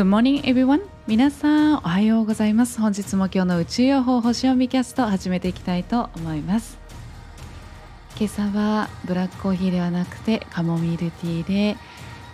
[0.00, 0.80] Good morning everyone.
[1.06, 2.80] 皆さんおはようございます。
[2.80, 6.78] 本日も今日の宇宙予報星読みキャスト始めていきたいと思います。
[8.18, 11.76] 今朝はブラックコーヒーではなくてカモミールティーで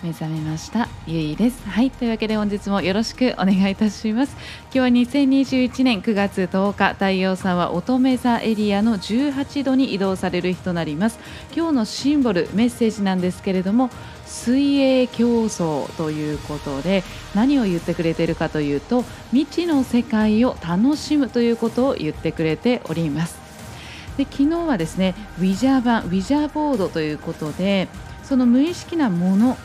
[0.05, 0.89] 目覚めました。
[1.09, 1.69] ゆいです。
[1.69, 4.37] はいというわけで本日もよろしくお願いいたします。
[4.72, 11.19] 今日は2021年9月10日太陽さんは乙女座エリアの18度に移動される日となります。
[11.53, 13.90] 今日のシンボルメッセージなんですけれども
[14.27, 23.39] 水泳競争ということで何を言ってくれているかというと未知の世界を楽しむということを言ってくれております。
[24.16, 27.89] で昨日はですねウィジャー版ウィジャーボードということで
[28.23, 29.57] その無意識なもの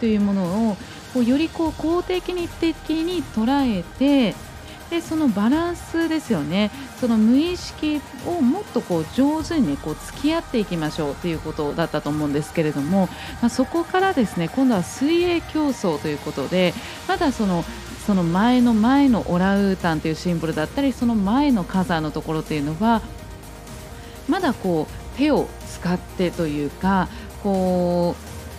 [0.00, 0.76] というものを
[1.12, 4.34] こうよりこう肯定的に捉えて
[4.90, 13.08] でそのバランスですよねその無意識をもっとこう上手に、ね、こう付き合っていきましょうということだったと思うんですけれども、
[13.40, 16.74] まあ、そこからですね今度は水泳競争ということで
[17.06, 17.64] まだその
[18.04, 23.02] その前の前のオラウータンというシンボルだったりその前の火山のところというのは
[24.28, 27.08] まだこう手を使ってというか
[27.42, 28.16] こ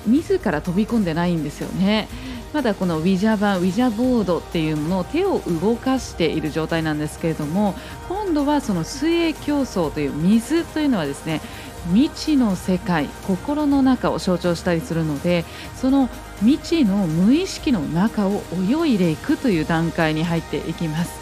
[0.07, 2.07] う自ら飛び込んでないんですよね。
[2.53, 7.75] まだこのウィジャー版ウィジャボードっていうものを手を動かしている状態なんですけれども
[8.09, 11.41] 今度はその水泳競争という水というのはですね
[11.93, 21.20] 未知の世界心の中を象徴したりするのでその未知の無意識の中を泳いでいくという段階に入っていきます。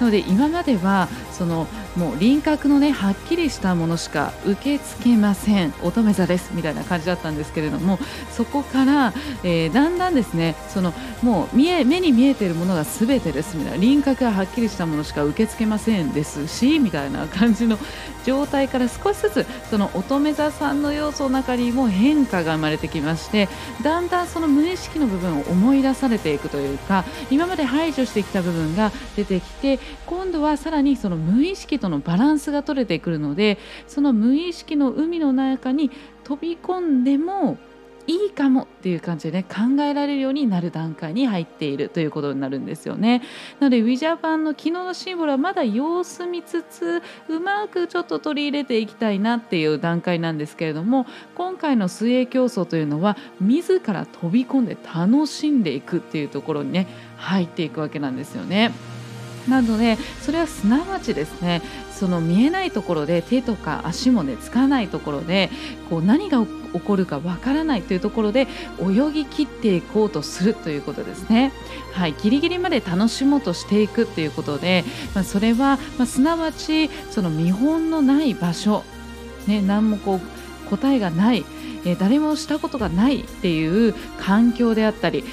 [0.00, 5.74] なので今まではそのもう輪郭のねはっきりしたものしか受け付けません。
[5.82, 6.52] 乙女座です。
[6.54, 7.98] みたいな感じだったんですけれども
[8.30, 9.12] そこから、
[9.42, 13.56] えー、だんだんですねそのもう見え目に見えているものがすべてです。
[13.56, 13.78] みたいな。
[13.78, 17.78] 輪郭がはっきりしたものしか受け付けませんですしみたいな感じの
[18.24, 23.48] 状態から少しずつその乙女座さんの要素の中にも変化が生まれてきまして
[23.82, 35.90] だんだんその無意識の部分を思い出されていくというか今まで排除してきた部分が出てきて今度はさらにその無意識とのバランスが取れてくるのでその無意識の海の中に
[36.24, 37.58] 飛び込んでも
[38.06, 43.22] いいかもっていう感じでね考えられるようになる段階に入っているということになるんですよね。
[43.60, 51.06] なのでウィジャパンの昨日のシンボルはまだ様子見つつうまくちょっと取り入れていきたいなっていう段階なんですけれども
[51.36, 58.72] 今回の水泳競争というのは自ら飛び込んで楽しんでいくっていうところにね入っていくわけなんですよね。
[59.48, 65.50] なのでそれはすなわちですねその見えないところで手とか足もねつかないところで
[65.88, 68.48] こう何が起こるかわからないというところで
[68.80, 71.52] 泳ぎ切っていこうとするということですね。
[71.92, 78.82] はい、ギリギリまで楽しもうとしていくということで、まあ、それは、まあ、すなわちその見本のない場所、
[79.46, 81.44] ね、何もこう答えがない、
[81.84, 85.24] えー、誰もしたことがないっていう環境であったり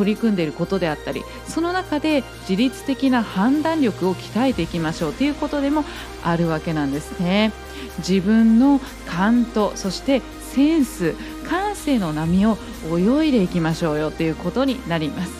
[0.00, 5.84] 取り組んでいることであったりその中で自律的な判断力を鍛えていきましょうということでも
[6.24, 7.52] あるわけなんですね。
[7.98, 11.14] 自分の勘とそしてセンス
[11.46, 12.56] 感性の波を
[12.90, 15.32] 泳いでいきましょうよということになります。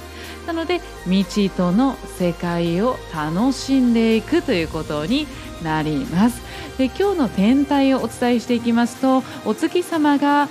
[0.47, 5.27] なので未知との世界を楽しんでいくということに
[5.63, 6.43] なります。
[6.77, 10.49] で今日の天体をお伝えしていきますとお月様が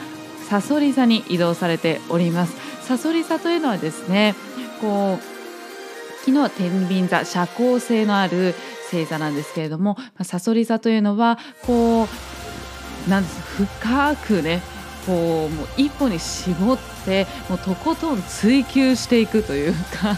[0.49, 2.68] さそり座に移動されております。
[2.89, 4.33] さそり座というのはですね
[4.81, 8.55] こう昨日は天秤座社交性のある
[8.89, 14.63] 星座なんですけれどもさそり座というのはこうなんです深くね
[15.05, 20.17] こうもう一歩に絞ってもうとことん追求していくというか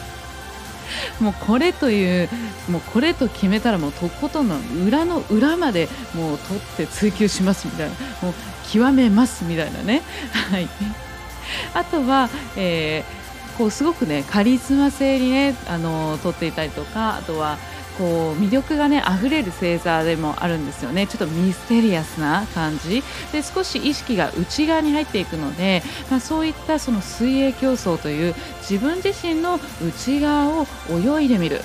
[1.20, 2.30] もうこれという
[2.70, 4.58] もうこれと決めたらもうとことんの
[4.88, 8.34] 裏の裏までもう取って追求しますみたいなもう
[8.72, 10.04] 極めますみたいなね。
[10.50, 10.70] はい。
[11.74, 17.58] あとは、えー、こうすごくねカリスマ性にねあの撮っていたりとかあとは
[17.98, 21.08] こう魅力がね溢れる星座でもあるんですよね。
[21.08, 23.04] ちょっとミステリアスな感じ。
[23.32, 31.62] で少し意識が内側に入っていくので、まあ、そういったその水泳競争という自分自身の内側を泳いでみる。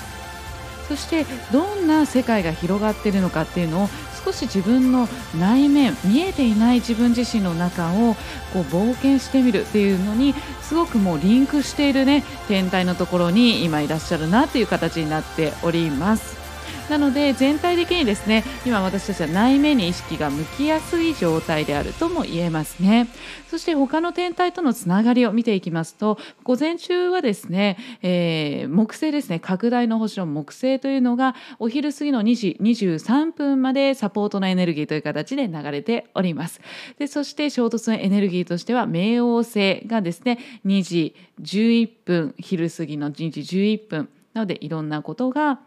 [0.87, 3.89] そしてどんな世界が広がっているのかっていうのを
[4.23, 5.07] 少し自分の
[5.39, 8.15] 内面見えていない自分自身の中を
[8.53, 16.46] こう冒険してみるっていうのにすごくもうリンクしているね天体のところに今いらっしゃるなという形になっております。
[16.89, 23.07] なので全体的にですね今私たちは内面に意識が向きやすい状態であるとも言えますね。
[23.49, 36.59] そして他の天体とのつながりを見ていきますと午前中はですね、えー、木星ですね拡大の星の木星というのがお昼過ぎの2時23分までサポートのエネルギーという形で流れております。
[36.99, 45.59] でそして衝突のエネルギーとしては冥王星がですね2時11分昼過ぎの2時11分なのでいろんなことが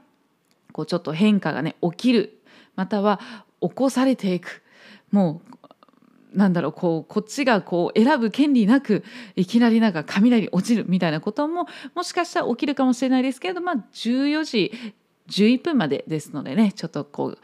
[0.72, 2.38] こうちょっと変化がね起きる。
[2.76, 3.20] または
[3.60, 4.62] 起こされていく。
[5.10, 5.42] も
[6.34, 9.04] うなんだろうこうこっちがこう選ぶ権利なく
[9.36, 14.72] いきなりなんか雷落ちるみたいなことももしかしたら起きるかもしれないですけれどまあ14時
[15.28, 17.36] 11分までですのでねちょっとこ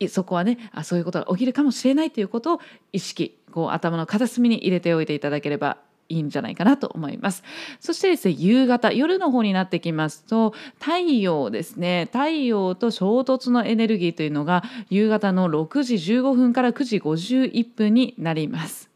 [0.00, 2.60] うそこはねあそういうことが起きるかもしれないということを
[2.92, 5.78] 意識こう頭の片隅に入れておいていただければ
[6.10, 7.42] いいんじゃないかなと思います。
[7.78, 18.90] そしてですね、夕方、夜の方になってきますと、太陽ですね、太陽と衝突のエネルギーというのが夕方の6時15分から9時51分になります。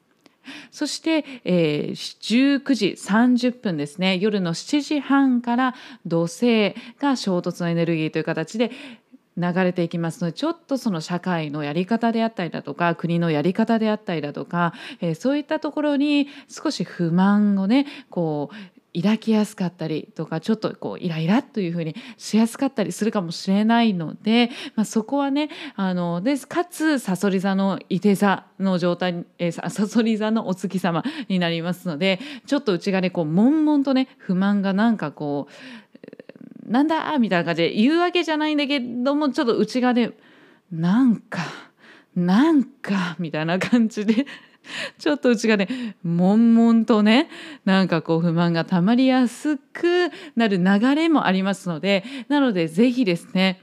[0.71, 5.75] そして、えー、19時30分ですね夜の7時半から
[6.05, 8.71] 土星が衝突のエネルギーという形で
[9.37, 35.84] 流れていきますのでちょっとその社会のやり方であったりだとか国のやり方であったりだとか、えー、そういったところに少し不満をねこう抱きやすかったりとかちょっとこうイライラというふうにしやすかったりするかもしれないので、まあ、そこはねあのでかつさそり座のいて座の状態えさそり座のお月様になりますのでちょっと内側でこう悶々とね不満がなんかこう
[36.67, 37.19] なんだ？
[37.19, 40.13] みたいな感じで言うわけじゃないんだけどもちょっと内側で
[40.73, 41.41] なんか
[42.17, 44.27] なんかみたいな感じで
[44.99, 45.69] ちょっと内側で
[46.03, 47.29] 悶々とね
[47.65, 53.61] なんかこう不満がたまりやすくなる流れもありますのでなので是非ですね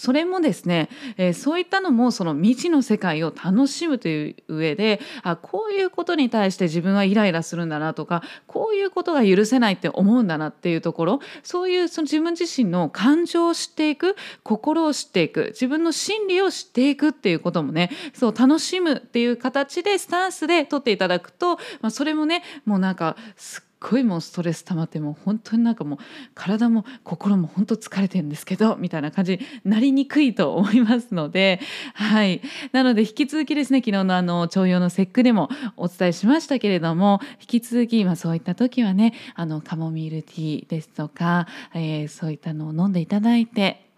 [0.00, 0.88] それもですね、
[1.18, 25.98] えー、そういったのもその未知の世界を楽しむという上であこういうことに対して自分はイライラするんだなとかこういうことが許せないって思うんだなっていうところそういうその自分自身の感情を知っていく心を知っていく自分の心理を知っていくっていうこともねそう楽しむっていう形でスタンスで取っていただくと、まあ、それもねもうなんかすっごいもうストレス溜まってもう本当になんかもう
[26.34, 31.60] 体も心も本当疲れてるんですけどみたいな感じになりにくいと思いますので
[31.94, 32.42] はい。
[32.72, 43.89] なので引き続きですね昨日のあの徴用の節句でもお伝えしましたけれども引き続き、まあ、そういった時はねあのカモミールティーですとか、えー、そういったのを飲んでいただいて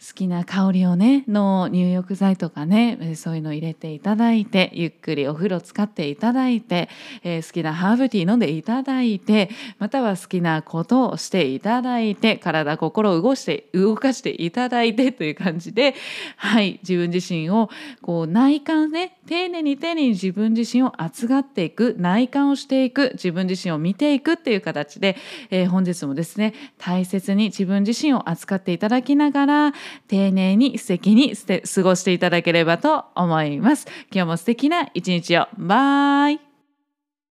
[0.00, 6.88] 好きな香りをねの入浴剤とかねそういうの入れていただいてゆっくりお風呂使っていただいて、
[7.22, 15.94] えー、好きなハーブティー飲んでいただいてまたは好きなことをしていただいて体心を動して動かしていただいてという感じで
[16.36, 17.68] はい自分自身を
[18.00, 25.18] こう内観ね丁寧に丁寧に自分自身を扱っていく内観をしていく自分自身を見ていくっていう形で、
[25.50, 29.72] えー、本日もですね大切に自分自身を扱っていただきながら
[30.08, 33.86] 丁寧に素敵に過ごしていただければと思います。
[34.12, 35.46] 今日も素敵な一日を。
[35.56, 36.49] バイ